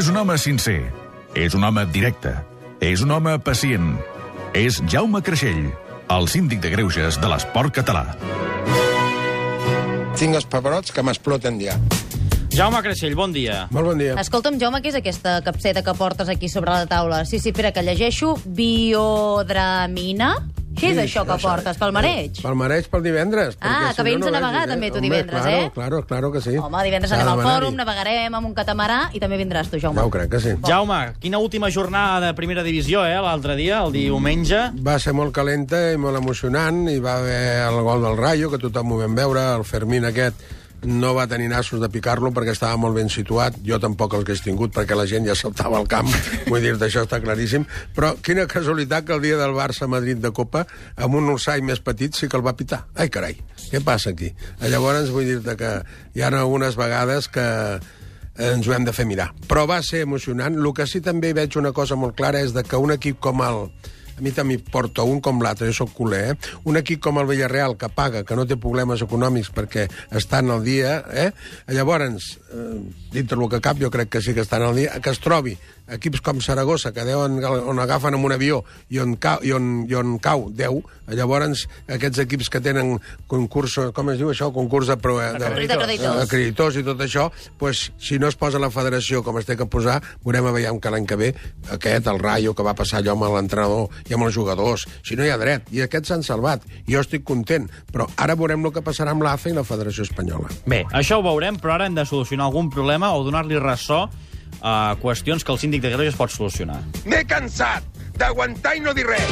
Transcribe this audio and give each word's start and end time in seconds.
És 0.00 0.06
un 0.08 0.16
home 0.16 0.32
sincer. 0.40 0.78
És 1.36 1.52
un 1.52 1.64
home 1.66 1.82
directe. 1.92 2.30
És 2.80 3.02
un 3.04 3.10
home 3.12 3.34
pacient. 3.44 3.90
És 4.56 4.78
Jaume 4.88 5.20
Creixell, 5.20 5.66
el 6.14 6.28
síndic 6.32 6.62
de 6.64 6.70
greuges 6.72 7.18
de 7.20 7.28
l'esport 7.28 7.74
català. 7.76 8.06
Tinc 10.16 10.38
els 10.38 10.48
paperots 10.48 10.94
que 10.96 11.04
m'exploten 11.04 11.60
ja. 11.60 11.76
Jaume 12.54 12.80
Creixell, 12.86 13.12
bon 13.18 13.36
dia. 13.36 13.66
Molt 13.76 13.90
bon 13.90 14.00
dia. 14.00 14.16
Escolta'm, 14.24 14.56
Jaume, 14.62 14.80
què 14.80 14.88
és 14.94 14.96
aquesta 15.02 15.36
capseta 15.44 15.84
que 15.84 15.92
portes 15.98 16.32
aquí 16.32 16.48
sobre 16.48 16.72
la 16.72 16.88
taula? 16.88 17.26
Sí, 17.28 17.36
sí, 17.36 17.52
espera, 17.52 17.74
que 17.76 17.84
llegeixo. 17.84 18.38
Biodramina? 18.46 20.32
Què 20.76 20.92
és 20.92 20.96
Sí, 20.96 21.02
això 21.02 21.24
que 21.26 21.36
portes? 21.42 21.78
Pel 21.80 21.92
mareig? 21.92 22.40
Pel 22.44 22.54
mareig 22.54 22.86
pel 22.90 23.02
divendres. 23.02 23.56
Ah, 23.58 23.66
perquè 23.66 23.88
que 23.88 23.94
si 23.96 24.04
vens 24.06 24.20
no 24.20 24.28
a 24.28 24.34
navegar 24.36 24.66
també 24.70 24.90
tu 24.94 25.00
divendres, 25.02 25.40
claro, 25.42 25.56
eh? 25.56 25.70
Claro, 25.74 26.02
claro 26.06 26.30
que 26.32 26.40
sí. 26.44 26.54
Home, 26.56 26.82
divendres 26.86 27.14
anem 27.16 27.32
al 27.32 27.42
fòrum, 27.42 27.74
navegarem 27.80 28.36
amb 28.38 28.46
un 28.46 28.54
catamarà 28.54 29.00
i 29.12 29.22
també 29.22 29.40
vindràs 29.40 29.70
tu, 29.72 29.80
Jaume. 29.82 29.98
Ja 29.98 30.06
ho 30.06 30.12
crec 30.14 30.30
que 30.30 30.40
sí. 30.40 30.54
Jaume, 30.66 31.00
quina 31.20 31.42
última 31.42 31.70
jornada 31.74 32.28
de 32.28 32.34
primera 32.38 32.62
divisió, 32.62 33.02
eh, 33.06 33.18
l'altre 33.18 33.56
dia, 33.58 33.82
el 33.82 33.92
diumenge. 33.92 34.62
Va 34.86 34.98
ser 35.02 35.12
molt 35.16 35.34
calenta 35.34 35.90
i 35.92 35.98
molt 35.98 36.16
emocionant, 36.22 36.86
i 36.88 37.00
va 37.02 37.18
haver 37.18 37.42
el 37.66 37.82
gol 37.82 38.06
del 38.06 38.16
Rayo, 38.16 38.50
que 38.50 38.62
tothom 38.62 38.92
ho 38.92 39.02
vam 39.02 39.18
veure, 39.18 39.42
el 39.56 39.64
Fermín 39.64 40.06
aquest 40.06 40.34
no 40.84 41.12
va 41.16 41.26
tenir 41.28 41.48
nassos 41.50 41.80
de 41.82 41.90
picar-lo 41.92 42.30
perquè 42.34 42.54
estava 42.54 42.78
molt 42.80 42.96
ben 42.96 43.10
situat, 43.12 43.58
jo 43.66 43.78
tampoc 43.82 44.14
els 44.16 44.24
hagués 44.24 44.42
tingut 44.44 44.74
perquè 44.76 44.96
la 44.96 45.06
gent 45.10 45.28
ja 45.28 45.36
saltava 45.36 45.78
al 45.80 45.88
camp, 45.90 46.10
vull 46.50 46.64
dir-te, 46.64 46.88
això 46.88 47.04
està 47.06 47.20
claríssim, 47.22 47.66
però 47.96 48.14
quina 48.24 48.48
casualitat 48.50 49.06
que 49.06 49.16
el 49.16 49.24
dia 49.24 49.38
del 49.40 49.54
Barça-Madrid 49.56 50.22
de 50.24 50.32
Copa, 50.36 50.64
amb 50.96 51.20
un 51.20 51.30
Ursai 51.34 51.64
més 51.64 51.82
petit 51.84 52.16
sí 52.16 52.28
que 52.28 52.38
el 52.38 52.46
va 52.46 52.56
pitar. 52.56 52.84
Ai, 52.96 53.10
carai, 53.12 53.36
què 53.68 53.82
passa 53.84 54.14
aquí? 54.14 54.32
Llavors, 54.62 55.12
vull 55.14 55.28
dir-te 55.28 55.56
que 55.60 55.72
hi 56.16 56.24
ha 56.24 56.32
algunes 56.32 56.76
vegades 56.78 57.28
que 57.28 57.46
ens 58.40 58.68
ho 58.68 58.74
hem 58.74 58.86
de 58.86 58.94
fer 58.96 59.06
mirar. 59.06 59.30
Però 59.48 59.66
va 59.68 59.80
ser 59.84 60.04
emocionant. 60.06 60.56
El 60.56 60.72
que 60.76 60.86
sí 60.88 61.02
també 61.04 61.32
veig 61.36 61.56
una 61.60 61.74
cosa 61.76 61.98
molt 61.98 62.16
clara 62.16 62.40
és 62.40 62.54
de 62.56 62.64
que 62.64 62.80
un 62.80 62.94
equip 62.94 63.20
com 63.20 63.42
el 63.44 63.66
a 64.20 64.24
mi 64.24 64.32
també 64.36 64.58
porta 64.60 65.06
un 65.08 65.22
com 65.24 65.40
l'altre, 65.42 65.70
jo 65.70 65.80
sóc 65.82 65.94
culer, 65.96 66.22
eh? 66.32 66.36
un 66.68 66.78
equip 66.80 67.00
com 67.02 67.18
el 67.20 67.28
Villarreal, 67.30 67.76
que 67.80 67.88
paga, 67.92 68.22
que 68.28 68.36
no 68.36 68.46
té 68.48 68.58
problemes 68.60 69.02
econòmics 69.06 69.52
perquè 69.56 69.88
estan 70.20 70.52
al 70.52 70.64
dia, 70.66 71.00
eh? 71.10 71.30
llavors, 71.72 72.34
eh, 72.52 72.70
dintre 73.14 73.40
el 73.40 73.48
que 73.50 73.62
cap, 73.64 73.80
jo 73.80 73.90
crec 73.90 74.12
que 74.12 74.22
sí 74.24 74.36
que 74.36 74.44
estan 74.44 74.66
al 74.66 74.76
dia, 74.76 75.00
que 75.00 75.14
es 75.14 75.22
trobi 75.24 75.56
equips 75.96 76.20
com 76.24 76.40
Saragossa, 76.40 76.92
que 76.94 77.04
deuen, 77.04 77.38
on 77.44 77.78
agafen 77.82 78.14
amb 78.16 78.24
un 78.28 78.32
avió 78.36 78.62
i 78.90 78.98
on, 79.02 79.16
cau, 79.20 79.38
i 79.46 79.52
on, 79.56 79.84
i 79.90 79.94
on 79.98 80.16
cau 80.22 80.48
10, 80.54 80.80
llavors 81.18 81.64
aquests 81.90 82.20
equips 82.24 82.48
que 82.52 82.60
tenen 82.62 82.96
concurs, 83.30 83.74
com 83.96 84.10
es 84.12 84.18
diu 84.20 84.30
això, 84.30 84.50
concurs 84.54 84.86
de, 84.90 84.96
pro- 85.00 85.18
de, 85.18 85.32
Concurs 85.40 85.68
d'acreditors. 85.72 86.22
acreditors 86.24 86.76
i 86.80 86.84
tot 86.86 87.00
això, 87.04 87.28
pues, 87.58 87.88
si 87.98 88.18
no 88.22 88.28
es 88.30 88.36
posa 88.38 88.58
la 88.62 88.70
federació 88.70 89.22
com 89.26 89.38
es 89.40 89.46
té 89.48 89.56
que 89.58 89.66
posar, 89.66 90.00
veurem 90.24 90.46
a 90.46 90.54
veure 90.56 90.76
que 90.80 90.90
l'any 90.94 91.06
que 91.10 91.16
ve 91.18 91.32
aquest, 91.74 92.06
el 92.06 92.18
Rayo, 92.22 92.54
que 92.54 92.62
va 92.66 92.74
passar 92.78 93.00
allò 93.00 93.16
amb 93.16 93.26
l'entrenador 93.34 93.88
i 94.08 94.14
amb 94.14 94.24
els 94.28 94.34
jugadors, 94.34 94.86
si 95.02 95.16
no 95.18 95.24
hi 95.26 95.30
ha 95.34 95.38
dret. 95.40 95.66
I 95.74 95.82
aquests 95.86 96.12
s'han 96.12 96.22
salvat. 96.26 96.62
Jo 96.88 97.00
estic 97.02 97.24
content. 97.26 97.66
Però 97.92 98.06
ara 98.16 98.34
veurem 98.38 98.64
el 98.66 98.72
que 98.74 98.82
passarà 98.86 99.10
amb 99.14 99.22
l'AFA 99.26 99.50
i 99.50 99.56
la 99.56 99.64
Federació 99.66 100.04
Espanyola. 100.06 100.48
Bé, 100.70 100.84
això 100.94 101.18
ho 101.18 101.24
veurem, 101.26 101.58
però 101.60 101.74
ara 101.74 101.86
hem 101.90 101.94
de 101.98 102.04
solucionar 102.06 102.46
algun 102.46 102.70
problema 102.70 103.12
o 103.16 103.24
donar-li 103.26 103.58
ressò 103.58 104.04
a 104.62 104.96
qüestions 105.02 105.44
que 105.44 105.52
el 105.52 105.58
síndic 105.58 105.82
de 105.82 105.90
greuges 105.94 106.16
pot 106.18 106.30
solucionar. 106.30 106.80
M'he 107.06 107.24
cansat 107.26 107.84
d'aguantar 108.20 108.76
i 108.76 108.80
no 108.84 108.92
dir 108.94 109.06
res. 109.08 109.30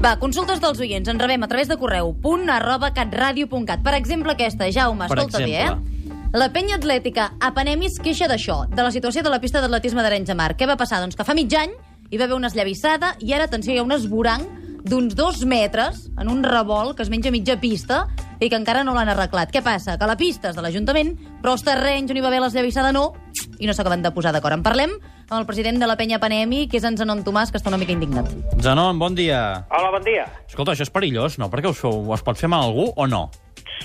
Va, 0.00 0.14
consultes 0.16 0.60
dels 0.62 0.80
oients. 0.80 1.08
En 1.12 1.18
rebem 1.20 1.42
a 1.44 1.48
través 1.48 1.68
de 1.68 1.76
correu 1.76 2.14
punt 2.22 2.48
arroba 2.48 2.92
catradio.cat. 2.96 3.82
Per 3.84 3.94
exemple, 3.98 4.32
aquesta, 4.32 4.70
Jaume, 4.72 5.08
Per 5.10 5.18
escolta 5.18 5.38
bé, 5.44 5.58
exemple. 5.60 5.84
eh? 5.84 6.30
La 6.32 6.46
penya 6.54 6.76
atlètica 6.78 7.32
Apanemis 7.42 7.98
queixa 8.00 8.28
d'això, 8.30 8.62
de 8.70 8.82
la 8.86 8.92
situació 8.94 9.22
de 9.26 9.32
la 9.32 9.40
pista 9.42 9.60
d'atletisme 9.60 10.00
d'Arenys 10.02 10.30
de 10.30 10.36
Mar. 10.38 10.54
Què 10.56 10.66
va 10.70 10.76
passar? 10.78 11.00
Doncs 11.02 11.18
que 11.18 11.26
fa 11.26 11.34
mig 11.34 11.52
any 11.58 11.72
hi 12.10 12.16
va 12.18 12.24
haver 12.28 12.36
una 12.38 12.46
esllavissada 12.48 13.16
i 13.20 13.32
ara, 13.34 13.44
atenció, 13.50 13.74
hi 13.74 13.78
ha 13.78 13.84
un 13.84 13.92
esborang 13.92 14.46
d'uns 14.86 15.14
dos 15.18 15.42
metres 15.44 16.06
en 16.16 16.30
un 16.30 16.44
revolt 16.46 16.96
que 16.96 17.02
es 17.02 17.10
menja 17.10 17.30
mitja 17.34 17.58
pista 17.60 18.06
i 18.40 18.48
que 18.48 18.56
encara 18.56 18.82
no 18.84 18.94
l'han 18.96 19.12
arreglat. 19.12 19.52
Què 19.52 19.62
passa? 19.62 19.98
Que 20.00 20.08
la 20.08 20.16
pista 20.18 20.50
és 20.50 20.56
de 20.56 20.64
l'Ajuntament, 20.64 21.12
però 21.42 21.54
els 21.54 21.64
terrenys 21.64 22.10
on 22.10 22.18
hi 22.18 22.24
va 22.24 22.30
haver 22.32 22.40
l'esllavissada 22.42 22.92
no, 22.96 23.10
i 23.60 23.68
no 23.68 23.74
s'acaben 23.76 24.02
de 24.02 24.12
posar 24.16 24.32
d'acord. 24.32 24.56
En 24.56 24.64
parlem 24.64 24.96
amb 25.28 25.36
el 25.38 25.46
president 25.46 25.78
de 25.78 25.88
la 25.88 25.98
penya 26.00 26.18
Panemi, 26.22 26.64
que 26.68 26.80
és 26.80 26.86
en 26.88 26.96
Zenon 26.96 27.22
Tomàs, 27.26 27.52
que 27.52 27.60
està 27.60 27.70
una 27.70 27.78
mica 27.80 27.92
indignat. 27.92 28.32
Zanon, 28.64 28.98
bon 28.98 29.14
dia. 29.14 29.66
Hola, 29.68 29.92
bon 29.92 30.06
dia. 30.08 30.24
Escolta, 30.48 30.72
això 30.72 30.88
és 30.88 30.94
perillós, 30.94 31.36
no? 31.38 31.50
Perquè 31.52 31.70
us, 31.70 31.82
feu, 31.84 32.00
us 32.08 32.24
pot 32.24 32.40
fer 32.40 32.48
mal 32.50 32.70
algú 32.70 32.88
o 32.96 33.06
no? 33.06 33.28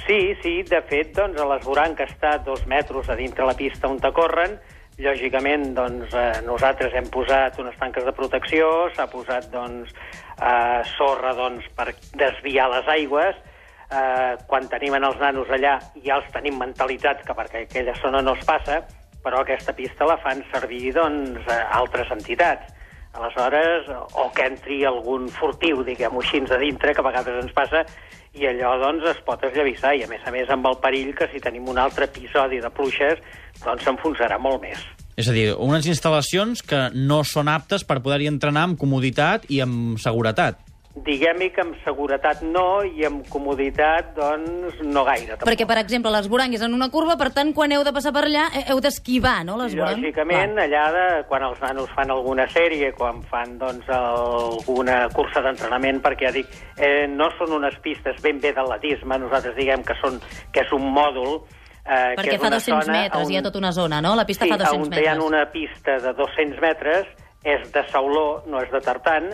Sí, 0.05 0.35
sí, 0.43 0.61
de 0.69 0.79
fet, 0.87 1.11
doncs, 1.17 1.39
a 1.41 1.47
l'esborant 1.49 1.95
que 1.97 2.07
està 2.07 2.37
dos 2.45 2.63
metres 2.69 3.09
a 3.09 3.16
dintre 3.19 3.47
la 3.47 3.55
pista 3.57 3.89
on 3.89 3.99
te 3.99 4.11
corren, 4.16 4.57
lògicament, 5.01 5.73
doncs, 5.75 6.13
eh, 6.13 6.41
nosaltres 6.45 6.93
hem 6.95 7.07
posat 7.11 7.57
unes 7.59 7.75
tanques 7.79 8.05
de 8.05 8.13
protecció, 8.16 8.69
s'ha 8.95 9.07
posat, 9.11 9.49
doncs, 9.51 9.91
eh, 10.39 10.81
sorra, 10.95 11.33
doncs, 11.35 11.67
per 11.75 11.89
desviar 12.16 12.69
les 12.72 12.87
aigües, 12.95 13.35
eh, 13.91 14.35
quan 14.47 14.69
tenim 14.72 14.96
en 14.97 15.07
els 15.07 15.19
nanos 15.22 15.50
allà 15.50 15.78
ja 16.06 16.19
els 16.19 16.31
tenim 16.34 16.57
mentalitzats 16.62 17.25
que 17.25 17.35
perquè 17.38 17.66
aquella 17.66 17.96
zona 18.01 18.22
no 18.25 18.35
es 18.38 18.46
passa, 18.47 18.81
però 19.25 19.41
aquesta 19.41 19.73
pista 19.73 20.06
la 20.06 20.19
fan 20.22 20.44
servir, 20.51 20.94
doncs, 20.94 21.47
altres 21.73 22.12
entitats. 22.13 22.73
Aleshores, 23.16 23.88
o 24.19 24.28
que 24.35 24.44
entri 24.44 24.81
algun 24.84 25.29
furtiu, 25.31 25.85
diguem-ho 25.88 26.19
així, 26.19 26.41
a 26.51 26.59
dintre, 26.59 26.94
que 26.94 27.01
a 27.01 27.07
vegades 27.07 27.40
ens 27.46 27.53
passa, 27.56 27.85
i 28.35 28.44
allò, 28.50 28.75
doncs, 28.81 29.07
es 29.13 29.22
pot 29.25 29.41
esllavissar, 29.47 29.96
i 29.96 30.03
a 30.03 30.09
més 30.12 30.25
a 30.28 30.34
més 30.35 30.52
amb 30.52 30.67
el 30.67 30.75
perill 30.84 31.13
que 31.16 31.29
si 31.31 31.40
tenim 31.40 31.69
un 31.72 31.79
altre 31.79 32.09
episodi 32.12 32.59
de 32.59 32.72
pluixes, 32.75 33.23
doncs 33.63 33.88
s'enfonsarà 33.88 34.38
molt 34.38 34.62
més. 34.67 34.84
És 35.16 35.29
a 35.31 35.35
dir, 35.35 35.47
unes 35.63 35.88
instal·lacions 35.88 36.59
que 36.67 36.90
no 36.91 37.22
són 37.23 37.47
aptes 37.47 37.88
per 37.88 38.02
poder-hi 38.03 38.28
entrenar 38.28 38.66
amb 38.67 38.79
comoditat 38.79 39.47
i 39.47 39.62
amb 39.63 39.96
seguretat. 40.03 40.59
Diguem-hi 40.95 41.50
que 41.51 41.59
amb 41.59 41.75
seguretat 41.83 42.39
no, 42.41 42.79
i 42.88 43.03
amb 43.03 43.25
comoditat, 43.28 44.13
doncs, 44.16 44.78
no 44.88 45.03
gaire. 45.03 45.33
Tampoc. 45.35 45.50
Perquè, 45.50 45.66
per 45.67 45.75
exemple, 45.81 46.09
l'esborang 46.13 46.53
és 46.56 46.61
en 46.63 46.73
una 46.73 46.88
curva, 46.89 47.17
per 47.19 47.33
tant, 47.35 47.51
quan 47.53 47.73
heu 47.75 47.83
de 47.83 47.91
passar 47.91 48.13
per 48.16 48.23
allà, 48.29 48.45
he- 48.56 48.63
heu 48.72 48.79
d'esquivar, 48.79 49.44
no, 49.44 49.57
l'esborang? 49.59 50.00
Lògicament, 50.00 50.55
allà, 50.63 50.85
de, 50.95 51.23
quan 51.28 51.44
els 51.44 51.59
nanos 51.59 51.89
fan 51.94 52.09
alguna 52.16 52.47
sèrie, 52.47 52.94
quan 52.95 53.19
fan 53.28 53.57
doncs, 53.59 53.89
alguna 53.89 55.09
cursa 55.13 55.41
d'entrenament, 55.44 56.00
perquè 56.01 56.29
ja 56.29 56.31
dic, 56.31 56.47
eh, 56.78 57.07
no 57.11 57.28
són 57.38 57.51
unes 57.59 57.75
pistes 57.84 58.22
ben 58.23 58.39
bé 58.39 58.53
d'atletisme, 58.55 59.19
nosaltres 59.19 59.55
diguem 59.59 59.84
que, 59.84 59.95
són, 60.01 60.22
que 60.53 60.61
és 60.63 60.72
un 60.72 60.88
mòdul, 60.95 61.41
eh, 61.85 62.16
que 62.16 62.22
Perquè 62.23 62.39
fa 62.39 62.47
una 62.47 62.55
200 62.61 62.85
zona 62.85 63.01
metres, 63.01 63.25
on- 63.25 63.31
hi 63.34 63.38
ha 63.38 63.44
tota 63.44 63.57
una 63.59 63.72
zona, 63.73 64.00
no? 64.01 64.16
La 64.16 64.25
pista 64.25 64.45
sí, 64.45 64.50
fa 64.51 64.57
200 64.57 64.88
on 64.88 64.94
hi 64.94 65.07
ha 65.07 65.13
metres. 65.16 65.28
una 65.28 65.45
pista 65.51 66.00
de 66.00 66.13
200 66.13 66.61
metres, 66.61 67.05
és 67.44 67.72
de 67.73 67.84
sauló, 67.91 68.44
no 68.47 68.61
és 68.63 68.72
de 68.72 68.79
tartan, 68.81 69.29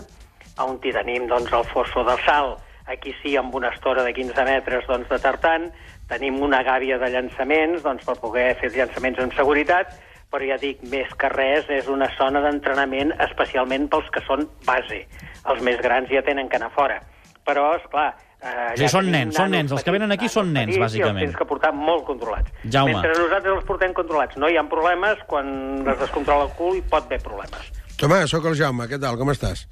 on 0.60 0.78
hi 0.84 0.92
tenim 0.92 1.28
doncs, 1.30 1.52
el 1.54 1.66
fosso 1.72 2.04
del 2.08 2.20
sal, 2.26 2.56
aquí 2.92 3.14
sí, 3.22 3.36
amb 3.38 3.56
una 3.56 3.70
estora 3.70 4.04
de 4.04 4.14
15 4.14 4.46
metres 4.48 4.88
doncs, 4.90 5.10
de 5.10 5.20
tartan, 5.20 5.70
tenim 6.12 6.42
una 6.44 6.62
gàbia 6.68 6.98
de 7.00 7.10
llançaments 7.14 7.84
doncs, 7.84 8.04
per 8.06 8.18
poder 8.20 8.50
fer 8.60 8.72
els 8.72 8.80
llançaments 8.80 9.20
amb 9.24 9.36
seguretat, 9.38 9.94
però 10.32 10.48
ja 10.48 10.58
dic, 10.60 10.82
més 10.92 11.12
que 11.20 11.30
res, 11.32 11.68
és 11.70 11.88
una 11.92 12.08
zona 12.18 12.42
d'entrenament 12.44 13.12
especialment 13.28 13.90
pels 13.92 14.12
que 14.16 14.24
són 14.28 14.46
base. 14.68 15.04
Els 15.52 15.64
més 15.66 15.80
grans 15.84 16.12
ja 16.12 16.24
tenen 16.24 16.48
que 16.52 16.60
anar 16.60 16.72
fora. 16.76 17.02
Però, 17.48 17.72
és 17.76 17.88
clar... 17.92 18.14
Eh, 18.42 18.72
Sí, 18.80 18.88
són 18.90 19.12
nens, 19.12 19.36
són 19.36 19.52
nens. 19.52 19.74
Els 19.76 19.84
que 19.84 19.92
venen 19.94 20.14
aquí 20.14 20.30
són 20.32 20.54
nens, 20.54 20.78
bàsicament. 20.80 21.20
I 21.20 21.26
els 21.26 21.32
tens 21.34 21.40
que 21.40 21.48
portar 21.50 21.74
molt 21.76 22.06
controlats. 22.08 22.54
Jaume. 22.64 22.96
Mentre 22.96 23.18
nosaltres 23.18 23.58
els 23.58 23.68
portem 23.68 23.94
controlats. 23.98 24.40
No 24.40 24.50
hi 24.50 24.58
ha 24.58 24.64
problemes, 24.72 25.20
quan 25.28 25.52
es 25.84 26.00
descontrola 26.00 26.48
el 26.48 26.56
cul 26.58 26.80
hi 26.80 26.84
pot 26.90 27.10
haver 27.10 27.20
problemes. 27.26 27.72
Tomàs, 28.00 28.32
sóc 28.32 28.48
el 28.50 28.56
Jaume, 28.58 28.88
què 28.90 29.02
tal, 29.02 29.20
com 29.20 29.30
estàs? 29.34 29.66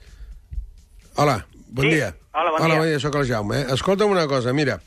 Hola, 1.19 1.45
bon 1.67 1.83
Sí, 1.83 1.89
dia. 1.97 2.15
hola, 2.31 2.51
bon 2.51 2.61
Hola, 2.63 2.73
dia. 2.75 2.79
bon 2.79 2.87
dia, 2.87 2.99
sóc 3.03 3.15
el 3.19 3.25
Jaume. 3.27 3.57
Eh? 3.59 3.65
Escolta'm 3.75 4.11
una 4.13 4.25
cosa, 4.31 4.53
mira, 4.55 4.77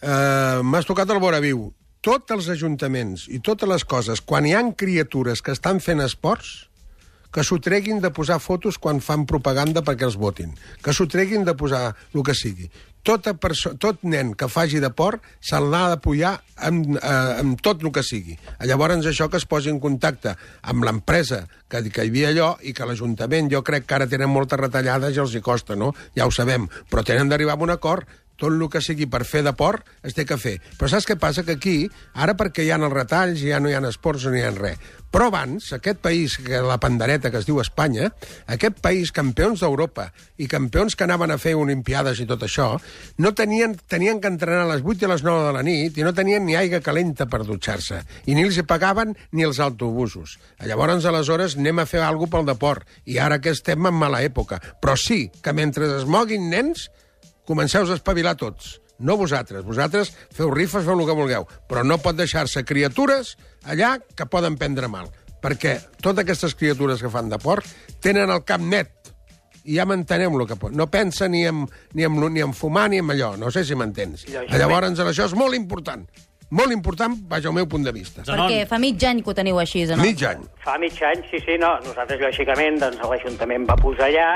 eh, 0.00 0.60
m'has 0.62 0.86
tocat 0.86 1.10
el 1.10 1.18
vora 1.18 1.40
viu. 1.42 1.72
Tots 2.02 2.30
els 2.34 2.48
ajuntaments 2.54 3.24
i 3.28 3.40
totes 3.42 3.68
les 3.68 3.84
coses, 3.84 4.20
quan 4.22 4.46
hi 4.46 4.54
han 4.54 4.72
criatures 4.78 5.42
que 5.42 5.50
estan 5.54 5.80
fent 5.80 6.00
esports, 6.02 6.68
que 7.32 7.44
s'ho 7.44 7.58
treguin 7.64 8.00
de 8.04 8.12
posar 8.14 8.38
fotos 8.44 8.78
quan 8.78 9.00
fan 9.00 9.26
propaganda 9.26 9.82
perquè 9.82 10.06
els 10.08 10.20
votin, 10.20 10.52
que 10.84 10.92
s'ho 10.92 11.08
treguin 11.08 11.46
de 11.48 11.56
posar 11.58 11.88
el 12.12 12.24
que 12.26 12.36
sigui. 12.36 12.70
Tota 13.02 13.32
tot 13.82 14.04
nen 14.06 14.30
que 14.38 14.46
faci 14.46 14.78
de 14.78 14.92
port 14.94 15.24
se 15.42 15.58
l'ha 15.58 15.88
d'apoyar 15.90 16.36
amb, 16.68 16.94
eh, 16.94 17.40
amb 17.42 17.58
tot 17.58 17.82
el 17.82 17.90
que 17.90 18.04
sigui. 18.06 18.36
Llavors 18.62 19.08
això 19.10 19.26
que 19.28 19.40
es 19.40 19.46
posi 19.46 19.72
en 19.72 19.80
contacte 19.82 20.36
amb 20.62 20.84
l'empresa 20.86 21.48
que, 21.68 21.82
que 21.90 22.04
hi 22.04 22.12
havia 22.12 22.28
allò 22.30 22.50
i 22.62 22.72
que 22.72 22.86
l'Ajuntament, 22.86 23.50
jo 23.50 23.64
crec 23.66 23.88
que 23.88 23.96
ara 23.96 24.06
tenen 24.06 24.30
moltes 24.30 24.60
retallades 24.60 25.16
i 25.16 25.22
els 25.24 25.34
hi 25.34 25.42
costa, 25.42 25.74
no? 25.74 25.90
Ja 26.14 26.28
ho 26.28 26.30
sabem, 26.30 26.68
però 26.90 27.02
tenen 27.02 27.32
d'arribar 27.32 27.58
a 27.58 27.64
un 27.66 27.74
acord 27.74 28.06
tot 28.36 28.52
el 28.52 28.64
que 28.70 28.82
sigui 28.82 29.06
per 29.10 29.24
fer 29.28 29.42
de 29.46 29.52
port 29.56 29.86
es 30.02 30.16
té 30.16 30.26
que 30.28 30.38
fer. 30.40 30.56
Però 30.78 30.90
saps 30.90 31.06
què 31.08 31.18
passa? 31.20 31.44
Que 31.46 31.58
aquí, 31.58 31.76
ara 32.14 32.34
perquè 32.38 32.66
hi 32.66 32.72
ha 32.72 32.80
els 32.80 32.92
retalls, 32.92 33.42
ja 33.42 33.60
no 33.60 33.70
hi 33.70 33.76
ha 33.78 33.84
esports, 33.88 34.26
no 34.26 34.36
hi 34.38 34.44
ha 34.46 34.50
res. 34.54 34.80
Però 35.12 35.26
abans, 35.28 35.66
aquest 35.76 35.98
país, 36.00 36.38
que 36.40 36.62
la 36.64 36.78
pandereta 36.80 37.28
que 37.30 37.36
es 37.42 37.44
diu 37.44 37.58
Espanya, 37.60 38.08
aquest 38.48 38.78
país, 38.80 39.10
campions 39.12 39.60
d'Europa 39.60 40.06
i 40.40 40.46
campions 40.48 40.96
que 40.96 41.04
anaven 41.04 41.34
a 41.34 41.36
fer 41.36 41.52
olimpiades 41.58 42.22
i 42.24 42.26
tot 42.30 42.46
això, 42.46 42.70
no 43.20 43.34
tenien, 43.36 43.76
tenien 43.92 44.22
que 44.22 44.30
entrenar 44.32 44.62
a 44.64 44.70
les 44.70 44.80
8 44.80 45.04
i 45.04 45.08
a 45.10 45.12
les 45.12 45.24
9 45.26 45.44
de 45.44 45.52
la 45.52 45.64
nit 45.66 46.00
i 46.00 46.06
no 46.06 46.14
tenien 46.16 46.46
ni 46.48 46.56
aigua 46.56 46.80
calenta 46.80 47.28
per 47.28 47.42
dutxar-se. 47.44 48.00
I 48.24 48.38
ni 48.38 48.46
els 48.46 48.56
hi 48.56 48.64
pagaven 48.64 49.12
ni 49.36 49.44
els 49.44 49.60
autobusos. 49.60 50.38
Llavors, 50.64 51.04
aleshores, 51.04 51.58
anem 51.60 51.84
a 51.84 51.88
fer 51.90 52.00
alguna 52.00 52.32
pel 52.32 52.48
deport. 52.48 52.88
I 53.04 53.20
ara 53.20 53.40
que 53.42 53.52
estem 53.52 53.84
en 53.84 54.00
mala 54.00 54.22
època. 54.24 54.62
Però 54.80 54.96
sí 54.96 55.26
que 55.42 55.52
mentre 55.52 55.92
es 55.98 56.08
moguin 56.08 56.48
nens, 56.48 56.88
comenceu 57.48 57.86
a 57.86 57.96
espavilar 57.96 58.36
tots. 58.40 58.78
No 59.02 59.16
vosaltres. 59.18 59.64
Vosaltres 59.66 60.12
feu 60.30 60.50
rifes, 60.54 60.84
feu 60.86 60.94
el 60.94 61.06
que 61.08 61.18
vulgueu. 61.18 61.46
Però 61.68 61.82
no 61.84 61.98
pot 61.98 62.16
deixar-se 62.18 62.64
criatures 62.64 63.36
allà 63.66 63.96
que 64.16 64.28
poden 64.30 64.58
prendre 64.60 64.88
mal. 64.88 65.10
Perquè 65.42 65.78
totes 65.98 66.22
aquestes 66.22 66.54
criatures 66.54 67.02
que 67.02 67.10
fan 67.10 67.30
de 67.32 67.38
porc 67.42 67.66
tenen 68.02 68.30
el 68.30 68.44
cap 68.46 68.62
net 68.62 68.92
i 69.64 69.78
ja 69.78 69.86
m'entenem 69.86 70.34
el 70.38 70.46
que 70.46 70.58
pot. 70.58 70.74
No 70.74 70.88
pensa 70.90 71.28
ni 71.30 71.44
en, 71.46 71.64
ni, 71.94 72.04
en, 72.06 72.18
ni 72.34 72.42
en 72.42 72.54
fumar 72.54 72.88
ni 72.90 72.98
en 73.02 73.10
allò. 73.14 73.34
No 73.38 73.50
sé 73.54 73.64
si 73.66 73.78
m'entens. 73.78 74.26
Llavors, 74.30 75.02
això 75.02 75.26
és 75.26 75.34
molt 75.38 75.58
important. 75.58 76.06
Molt 76.52 76.74
important, 76.74 77.14
vaja, 77.30 77.48
al 77.48 77.56
meu 77.56 77.66
punt 77.70 77.86
de 77.86 77.94
vista. 77.96 78.26
Zanon. 78.26 78.50
Perquè 78.50 78.66
fa 78.68 78.76
mig 78.82 79.00
any 79.08 79.22
que 79.24 79.30
ho 79.32 79.34
teniu 79.34 79.56
així, 79.62 79.86
no? 79.88 79.96
Mig 80.02 80.20
any. 80.28 80.42
Fa 80.60 80.74
mig 80.78 80.98
any, 81.08 81.22
sí, 81.30 81.40
sí, 81.40 81.56
no. 81.60 81.70
Nosaltres, 81.86 82.20
lògicament, 82.20 82.76
doncs, 82.82 83.00
l'Ajuntament 83.08 83.64
va 83.70 83.78
posar 83.80 84.10
allà 84.10 84.26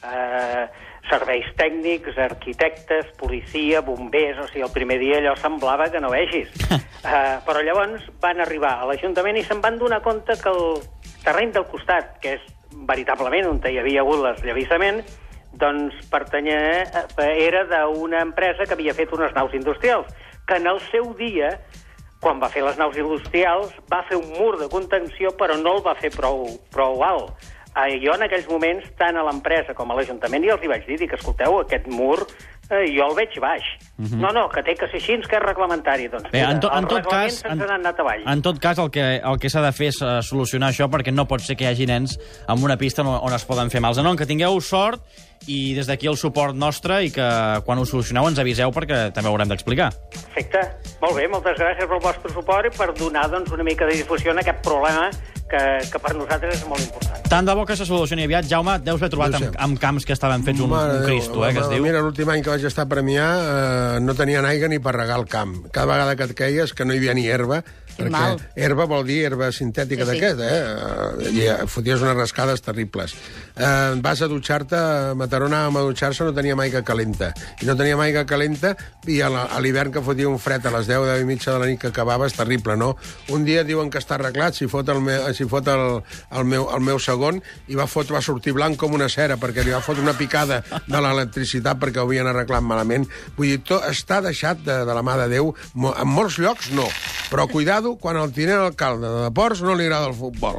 eh, 0.00 0.62
serveis 1.10 1.46
tècnics, 1.58 2.18
arquitectes, 2.18 3.12
policia, 3.20 3.82
bombers... 3.86 4.40
O 4.42 4.48
sigui, 4.50 4.64
el 4.66 4.72
primer 4.74 4.98
dia 5.02 5.20
allò 5.20 5.36
semblava 5.38 5.88
que 5.92 6.02
no 6.02 6.10
vegis. 6.12 6.50
eh, 6.72 7.36
però 7.46 7.62
llavors 7.62 8.08
van 8.22 8.42
arribar 8.44 8.76
a 8.80 8.90
l'Ajuntament 8.90 9.38
i 9.38 9.44
se'n 9.46 9.62
van 9.64 9.78
donar 9.78 10.02
compte 10.04 10.38
que 10.40 10.52
el 10.52 10.82
terreny 11.24 11.54
del 11.54 11.68
costat, 11.70 12.16
que 12.22 12.36
és 12.38 12.52
veritablement 12.88 13.48
on 13.50 13.62
hi 13.64 13.78
havia 13.80 14.02
hagut 14.02 14.22
l'esllavissament, 14.24 15.02
doncs 15.56 15.96
pertanyia, 16.12 16.60
eh, 16.84 17.32
era 17.46 17.64
d'una 17.70 18.20
empresa 18.26 18.66
que 18.66 18.76
havia 18.76 18.94
fet 18.94 19.12
unes 19.16 19.34
naus 19.34 19.54
industrials, 19.56 20.10
que 20.46 20.60
en 20.60 20.68
el 20.70 20.80
seu 20.92 21.14
dia 21.18 21.56
quan 22.20 22.40
va 22.40 22.48
fer 22.50 22.64
les 22.64 22.78
naus 22.80 22.96
industrials, 22.98 23.74
va 23.92 24.00
fer 24.08 24.16
un 24.18 24.30
mur 24.38 24.56
de 24.58 24.70
contenció, 24.72 25.30
però 25.38 25.54
no 25.60 25.76
el 25.76 25.84
va 25.84 25.94
fer 25.98 26.10
prou, 26.14 26.46
prou 26.74 27.04
alt. 27.04 27.52
Eh, 27.76 27.98
jo 28.00 28.14
en 28.16 28.24
aquells 28.24 28.46
moments, 28.48 28.86
tant 28.96 29.18
a 29.20 29.24
l'empresa 29.26 29.74
com 29.76 29.90
a 29.92 29.96
l'Ajuntament, 29.98 30.46
ja 30.48 30.54
els 30.56 30.62
hi 30.64 30.70
vaig 30.70 30.86
dir, 30.88 30.96
dic, 31.02 31.12
escolteu, 31.12 31.58
aquest 31.60 31.90
mur 31.92 32.22
eh, 32.70 32.86
jo 32.88 33.04
el 33.04 33.14
veig 33.18 33.36
baix. 33.42 33.66
No, 33.96 34.30
no, 34.32 34.46
que 34.52 34.62
té 34.64 34.74
que 34.76 34.88
ser 34.90 34.98
així, 35.00 35.16
que 35.24 35.38
és 35.38 35.44
reglamentari. 35.44 36.08
Doncs, 36.12 36.30
Bé, 36.32 36.42
en, 36.44 36.60
to, 36.60 36.70
en 36.72 36.88
tot 36.88 37.06
cas, 37.08 37.42
avall. 37.46 38.24
en 38.32 38.42
tot 38.44 38.58
cas, 38.62 38.80
el 38.82 38.90
que, 38.92 39.04
el 39.20 39.38
que 39.40 39.50
s'ha 39.52 39.62
de 39.64 39.72
fer 39.76 39.90
és 39.92 40.00
eh, 40.00 40.16
solucionar 40.24 40.72
això, 40.72 40.88
perquè 40.92 41.14
no 41.14 41.26
pot 41.28 41.44
ser 41.44 41.56
que 41.56 41.66
hi 41.66 41.70
hagi 41.70 41.88
nens 41.88 42.16
amb 42.48 42.64
una 42.64 42.78
pista 42.80 43.04
on, 43.04 43.12
on 43.28 43.36
es 43.36 43.46
poden 43.48 43.72
fer 43.72 43.84
mals. 43.84 44.00
Zanon, 44.00 44.16
que 44.16 44.28
tingueu 44.28 44.60
sort 44.64 45.04
i 45.52 45.76
des 45.76 45.88
d'aquí 45.88 46.08
el 46.08 46.16
suport 46.16 46.56
nostre 46.56 47.02
i 47.04 47.12
que 47.12 47.28
quan 47.68 47.78
ho 47.78 47.84
solucioneu 47.88 48.28
ens 48.28 48.40
aviseu 48.40 48.72
perquè 48.72 49.10
també 49.14 49.28
ho 49.28 49.36
haurem 49.36 49.52
d'explicar. 49.52 49.92
Perfecte. 50.16 50.64
Molt 51.04 51.20
bé, 51.20 51.28
moltes 51.28 51.60
gràcies 51.60 51.88
pel 51.88 52.00
vostre 52.02 52.32
suport 52.32 52.68
i 52.68 52.72
per 52.72 52.92
donar 52.96 53.28
doncs, 53.30 53.52
una 53.52 53.64
mica 53.66 53.88
de 53.88 54.00
difusió 54.00 54.32
en 54.32 54.40
aquest 54.40 54.64
problema 54.64 55.10
que, 55.50 55.62
que 55.92 56.00
per 56.02 56.12
nosaltres 56.16 56.58
és 56.58 56.64
molt 56.68 56.82
important. 56.82 57.22
Tant 57.30 57.48
de 57.48 57.54
bo 57.58 57.64
que 57.68 57.76
se 57.78 57.86
solucioni 57.88 58.26
aviat. 58.26 58.48
Jaume, 58.50 58.76
deus 58.84 59.00
haver 59.00 59.10
trobat 59.12 59.38
amb, 59.38 59.58
amb 59.66 59.80
camps 59.82 60.06
que 60.06 60.14
estaven 60.16 60.44
fets 60.46 60.62
un, 60.62 60.70
Mare 60.72 60.98
un 60.98 61.04
Déu, 61.04 61.08
Cristo, 61.10 61.44
eh, 61.46 61.52
que 61.54 61.62
es 61.64 61.70
diu. 61.72 61.86
Mira, 61.86 62.02
l'últim 62.04 62.30
any 62.32 62.44
que 62.44 62.52
vaig 62.52 62.66
estar 62.68 62.86
a 62.86 62.90
Premià 62.90 63.26
eh, 63.40 64.04
no 64.04 64.16
tenien 64.18 64.46
aigua 64.48 64.70
ni 64.72 64.80
per 64.82 64.96
regar 64.98 65.18
el 65.22 65.26
camp. 65.30 65.58
Cada 65.72 65.88
vegada 65.92 66.16
que 66.18 66.30
et 66.30 66.36
queies 66.38 66.74
que 66.76 66.86
no 66.86 66.94
hi 66.94 67.02
havia 67.02 67.16
ni 67.18 67.26
herba, 67.30 67.62
perquè 67.96 68.12
mal. 68.12 68.38
herba 68.54 68.84
vol 68.88 69.04
dir 69.08 69.22
herba 69.30 69.50
sintètica 69.52 70.04
Sí, 70.04 70.10
sí. 70.10 70.20
d'aquest, 70.20 70.40
eh? 70.40 71.30
I 71.32 71.44
eh, 71.48 71.56
foties 71.70 72.02
unes 72.04 72.16
rascades 72.18 72.62
terribles. 72.62 73.14
Eh, 73.56 73.94
vas 74.04 74.20
a 74.22 74.28
dutxar-te, 74.28 74.76
a 74.76 75.14
Mataró 75.16 75.48
anàvem 75.48 75.78
a 75.80 75.84
dutxar-se, 75.86 76.24
no 76.24 76.34
teníem 76.36 76.60
aigua 76.60 76.82
calenta. 76.84 77.32
I 77.62 77.68
no 77.68 77.76
teníem 77.78 78.00
aigua 78.04 78.26
calenta, 78.28 78.74
i 79.08 79.20
a 79.24 79.30
l'hivern 79.62 79.92
que 79.94 80.02
fotia 80.04 80.28
un 80.28 80.38
fred 80.42 80.66
a 80.66 80.74
les 80.76 80.90
10, 80.90 81.06
10 81.08 81.22
i 81.24 81.28
mitja 81.28 81.54
de 81.54 81.62
la 81.62 81.70
nit 81.70 81.80
que 81.80 81.88
acabava, 81.92 82.26
és 82.28 82.36
terrible, 82.36 82.76
no? 82.76 82.92
Un 83.32 83.44
dia 83.48 83.64
diuen 83.64 83.90
que 83.90 83.98
està 84.02 84.18
arreglat, 84.18 84.54
si 84.58 84.68
fot 84.68 84.88
el, 84.92 85.00
me, 85.00 85.16
si 85.36 85.46
fot 85.48 85.68
el, 85.72 85.86
el, 86.30 86.44
meu, 86.44 86.68
el 86.74 86.84
meu 86.84 86.98
segon, 87.02 87.40
i 87.72 87.78
va, 87.78 87.86
fot, 87.88 88.10
va 88.12 88.20
sortir 88.24 88.52
blanc 88.56 88.76
com 88.80 88.92
una 88.98 89.08
cera, 89.08 89.38
perquè 89.40 89.64
li 89.64 89.72
va 89.74 89.80
fotre 89.84 90.04
una 90.04 90.16
picada 90.18 90.60
de 90.86 91.00
l'electricitat 91.00 91.80
perquè 91.80 92.02
ho 92.02 92.06
havien 92.10 92.28
arreglat 92.28 92.64
malament. 92.66 93.06
Vull 93.38 93.54
dir, 93.54 93.62
tot 93.64 93.86
està 93.88 94.20
deixat 94.24 94.60
de, 94.66 94.82
de 94.84 94.94
la 94.96 95.02
mà 95.06 95.16
de 95.22 95.30
Déu. 95.32 95.52
En 95.76 96.08
molts 96.10 96.36
llocs 96.42 96.70
no, 96.76 96.84
però 97.30 97.46
cuidado 97.50 97.85
quan 98.00 98.18
el 98.18 98.34
tinent 98.34 98.58
alcalde 98.66 99.08
de 99.22 99.30
Ports 99.36 99.62
no 99.62 99.78
li 99.78 99.86
agrada 99.86 100.10
el 100.10 100.18
futbol 100.18 100.58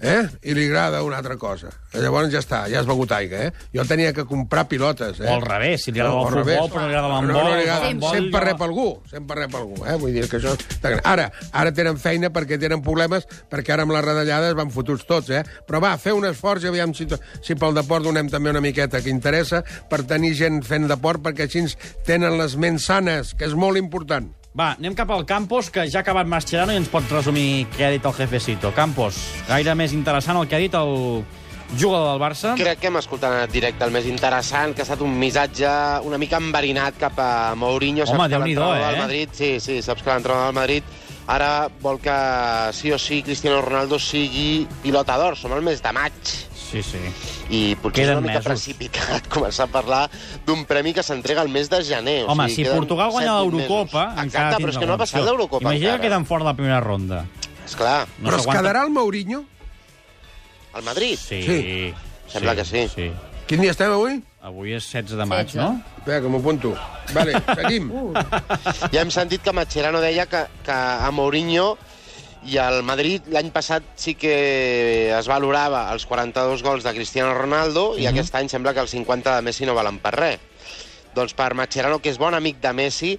eh? 0.00 0.22
i 0.48 0.54
li 0.56 0.62
agrada 0.64 1.02
una 1.04 1.18
altra 1.20 1.34
cosa. 1.36 1.68
Llavors 1.92 2.30
ja 2.32 2.40
està, 2.40 2.62
ja 2.72 2.78
has 2.80 2.86
begut 2.88 3.10
aigua, 3.12 3.42
eh? 3.50 3.66
Jo 3.74 3.82
tenia 3.84 4.14
que 4.16 4.24
comprar 4.24 4.62
pilotes, 4.70 5.18
eh? 5.20 5.26
O 5.28 5.34
al 5.34 5.42
revés, 5.44 5.82
si 5.84 5.92
li 5.92 6.00
agrada 6.00 6.16
No, 6.16 6.22
el 6.22 6.28
futbol, 6.30 6.46
revés. 6.46 6.70
però 6.72 6.80
no 6.80 6.88
li 6.88 6.94
agrada 6.94 7.08
No, 7.10 7.14
l'handbol. 7.18 7.50
no 7.50 7.58
li 7.58 7.66
agrada. 7.68 8.14
Sempre 8.14 8.40
rep 8.46 8.62
algú, 8.64 8.86
sempre 9.10 9.36
rep 9.42 9.58
algú, 9.60 9.76
eh? 9.84 9.98
Vull 10.00 10.16
dir 10.16 10.24
que 10.30 10.40
això... 10.40 10.54
Ara, 11.04 11.26
ara 11.52 11.74
tenen 11.76 12.00
feina 12.00 12.32
perquè 12.32 12.56
tenen 12.62 12.80
problemes, 12.80 13.28
perquè 13.52 13.74
ara 13.76 13.84
amb 13.84 13.92
les 13.92 14.06
retallades 14.08 14.56
van 14.56 14.72
fotuts 14.72 15.04
tots, 15.04 15.28
eh? 15.36 15.44
Però 15.68 15.82
va, 15.84 15.92
fer 16.00 16.16
un 16.16 16.24
esforç 16.30 16.64
i 16.64 16.72
aviam 16.72 16.96
si, 16.96 17.04
si 17.44 17.58
pel 17.60 17.76
deport 17.76 18.08
donem 18.08 18.32
també 18.32 18.54
una 18.56 18.64
miqueta 18.64 19.02
que 19.04 19.12
interessa 19.12 19.60
per 19.90 20.06
tenir 20.08 20.32
gent 20.38 20.62
fent 20.64 20.88
deport, 20.88 21.20
perquè 21.28 21.44
així 21.44 21.66
tenen 22.08 22.38
les 22.40 22.56
ments 22.56 22.88
sanes, 22.88 23.34
que 23.36 23.44
és 23.44 23.52
molt 23.52 23.76
important. 23.76 24.32
Va, 24.50 24.72
anem 24.74 24.96
cap 24.98 25.10
al 25.14 25.22
Campos, 25.26 25.68
que 25.70 25.84
ja 25.86 26.00
ha 26.00 26.02
acabat 26.02 26.26
Mascherano 26.26 26.74
i 26.74 26.78
ens 26.80 26.88
pot 26.90 27.06
resumir 27.14 27.68
què 27.76 27.84
ha 27.86 27.90
dit 27.94 28.06
el 28.06 28.14
jefecito. 28.16 28.72
Campos, 28.74 29.20
gaire 29.46 29.76
més 29.78 29.94
interessant 29.94 30.40
el 30.40 30.48
que 30.50 30.58
ha 30.58 30.62
dit 30.62 30.74
el 30.74 31.22
jugador 31.78 32.08
del 32.08 32.18
Barça. 32.18 32.56
Crec 32.58 32.80
que 32.82 32.90
hem 32.90 32.98
escoltat 32.98 33.36
en 33.44 33.52
directe 33.52 33.86
el 33.86 33.94
més 33.94 34.08
interessant, 34.10 34.74
que 34.74 34.82
ha 34.82 34.88
estat 34.88 35.04
un 35.06 35.14
missatge 35.20 35.70
una 36.08 36.18
mica 36.18 36.40
enverinat 36.42 36.98
cap 36.98 37.22
a 37.22 37.30
Mourinho. 37.54 38.08
Home, 38.10 38.26
Déu-n'hi-do, 38.32 38.66
l'entrenador 38.66 38.98
eh? 38.98 39.04
Madrid, 39.04 39.38
sí, 39.38 39.52
sí, 39.62 39.78
saps 39.86 40.02
que 40.02 40.10
l'entrenador 40.10 40.50
del 40.50 40.58
Madrid 40.58 40.98
ara 41.30 41.68
vol 41.78 42.00
que 42.02 42.18
sí 42.74 42.90
o 42.90 42.98
sí 42.98 43.22
Cristiano 43.22 43.60
Ronaldo 43.62 44.00
sigui 44.02 44.66
pilota 44.82 45.14
d'or. 45.20 45.38
Som 45.38 45.54
el 45.54 45.62
mes 45.62 45.78
de 45.78 45.94
maig. 45.94 46.34
Sí, 46.70 46.82
sí. 46.86 46.98
I 47.50 47.60
potser 47.82 48.04
Queden 48.04 48.12
és 48.14 48.18
una 48.20 48.26
mica 48.28 48.38
mesos. 48.38 48.46
precipitat 48.46 49.26
començar 49.34 49.66
a 49.66 49.72
parlar 49.72 50.02
d'un 50.46 50.64
premi 50.70 50.92
que 50.94 51.02
s'entrega 51.02 51.42
el 51.42 51.50
mes 51.50 51.68
de 51.72 51.80
gener. 51.82 52.20
Home, 52.30 52.44
o 52.46 52.48
sigui, 52.48 52.68
si 52.68 52.76
Portugal 52.76 53.10
guanya 53.10 53.38
l'Eurocopa, 53.40 54.04
Exacte, 54.22 54.60
però 54.62 54.70
és 54.70 54.78
que 54.78 54.86
no 54.86 54.94
ha 54.94 55.00
passat 55.00 55.24
l'Eurocopa 55.26 55.64
Imagina 55.66 55.96
que 55.98 56.06
queden 56.06 56.26
fora 56.28 56.44
de 56.46 56.50
la 56.52 56.56
primera 56.60 56.80
ronda. 56.80 57.24
Esclar, 57.66 58.06
No 58.18 58.30
Però 58.30 58.38
es 58.38 58.46
quedarà 58.46 58.84
el 58.86 58.90
Mourinho? 58.94 59.44
el 60.76 60.82
Madrid. 60.86 61.18
Sí. 61.18 61.42
Sí. 61.42 61.94
Sembla 62.30 62.54
que 62.54 62.64
sí. 62.64 62.86
sí. 62.94 63.10
Quin 63.50 63.60
dia 63.60 63.72
estem 63.74 63.90
avui? 63.90 64.20
Avui 64.46 64.70
és 64.76 64.86
16 64.86 65.18
de 65.18 65.24
maig, 65.26 65.48
16. 65.50 65.58
no? 65.58 65.82
Espera, 65.98 66.20
que 66.22 66.28
m'ho 66.30 66.38
apunto. 66.38 66.70
Vale, 67.12 67.34
seguim. 67.58 67.90
Ja 68.94 69.02
hem 69.02 69.10
sentit 69.10 69.42
que 69.42 69.52
Mascherano 69.52 69.98
deia 70.00 70.26
que, 70.30 70.44
que 70.62 70.70
a 70.72 71.10
Mourinho 71.10 71.72
i 72.48 72.56
al 72.60 72.80
Madrid 72.86 73.26
l'any 73.32 73.50
passat 73.52 73.84
sí 74.00 74.14
que 74.16 74.34
es 75.12 75.28
valorava 75.28 75.84
els 75.92 76.06
42 76.08 76.62
gols 76.64 76.86
de 76.86 76.94
Cristiano 76.96 77.34
Ronaldo 77.36 77.94
i 78.00 78.06
aquest 78.08 78.34
any 78.38 78.48
sembla 78.48 78.72
que 78.72 78.80
els 78.84 78.94
50 78.96 79.36
de 79.36 79.44
Messi 79.44 79.68
no 79.68 79.76
valen 79.76 80.00
per 80.00 80.14
res. 80.16 80.40
Doncs 81.14 81.34
per 81.34 81.52
Mascherano, 81.58 81.98
que 81.98 82.12
és 82.12 82.20
bon 82.22 82.36
amic 82.38 82.60
de 82.62 82.72
Messi, 82.72 83.16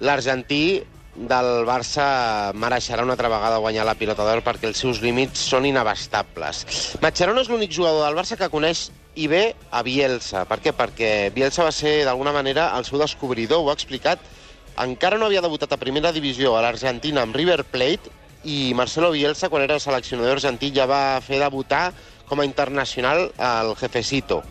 l'argentí 0.00 0.84
del 1.16 1.64
Barça 1.66 2.52
mereixerà 2.54 3.02
una 3.02 3.16
altra 3.16 3.30
vegada 3.32 3.60
guanyar 3.64 3.86
la 3.88 3.96
pilota 3.96 4.24
d'or 4.24 4.42
perquè 4.44 4.68
els 4.68 4.80
seus 4.80 5.00
límits 5.02 5.40
són 5.50 5.66
inabastables. 5.66 6.64
Mascherano 7.02 7.42
és 7.42 7.50
l'únic 7.50 7.72
jugador 7.72 8.04
del 8.04 8.18
Barça 8.18 8.36
que 8.36 8.50
coneix 8.52 8.90
i 9.16 9.26
bé 9.32 9.54
a 9.72 9.82
Bielsa. 9.82 10.44
Per 10.48 10.60
què? 10.60 10.74
Perquè 10.76 11.12
Bielsa 11.34 11.64
va 11.64 11.72
ser, 11.72 12.04
d'alguna 12.04 12.34
manera, 12.36 12.68
el 12.76 12.84
seu 12.84 13.00
descobridor, 13.00 13.64
ho 13.64 13.72
ha 13.72 13.76
explicat. 13.76 14.20
Encara 14.82 15.16
no 15.16 15.26
havia 15.30 15.40
debutat 15.40 15.72
a 15.72 15.80
primera 15.80 16.12
divisió 16.12 16.52
a 16.56 16.62
l'Argentina 16.64 17.22
amb 17.24 17.36
River 17.36 17.62
Plate 17.64 18.12
i 18.44 18.74
Marcelo 18.76 19.10
Bielsa, 19.14 19.48
quan 19.48 19.64
era 19.64 19.80
seleccionador 19.80 20.36
argentí, 20.36 20.70
ja 20.74 20.84
va 20.86 21.18
fer 21.24 21.40
debutar 21.40 21.88
com 22.28 22.42
a 22.42 22.46
internacional 22.46 23.30
al 23.38 23.72
Jefecito. 23.80 24.42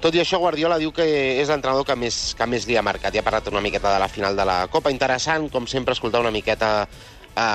Tot 0.00 0.14
i 0.14 0.20
això, 0.22 0.38
Guardiola 0.38 0.78
diu 0.78 0.92
que 0.94 1.06
és 1.40 1.50
l'entrenador 1.50 1.86
que 1.88 1.96
més, 1.98 2.34
que 2.38 2.46
més 2.46 2.68
li 2.68 2.76
ha 2.78 2.84
marcat. 2.86 3.10
Ja 3.16 3.24
ha 3.24 3.26
parlat 3.26 3.50
una 3.50 3.64
miqueta 3.64 3.90
de 3.90 4.02
la 4.02 4.12
final 4.12 4.36
de 4.38 4.46
la 4.46 4.58
Copa. 4.70 4.92
Interessant, 4.94 5.50
com 5.50 5.66
sempre, 5.66 5.96
escoltar 5.96 6.22
una 6.22 6.34
miqueta 6.34 6.74
a 7.34 7.48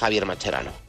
Javier 0.00 0.26
Mascherano. 0.26 0.81